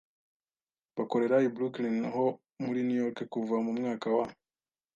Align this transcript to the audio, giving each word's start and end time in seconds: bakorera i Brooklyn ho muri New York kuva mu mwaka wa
bakorera 0.95 1.37
i 1.47 1.51
Brooklyn 1.55 1.97
ho 2.13 2.25
muri 2.65 2.79
New 2.87 2.99
York 3.03 3.17
kuva 3.33 3.55
mu 3.65 3.71
mwaka 3.79 4.07
wa 4.17 4.25